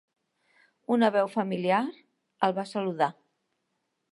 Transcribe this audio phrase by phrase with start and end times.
[0.95, 1.81] Una veu familiar
[2.49, 3.11] el va saludar.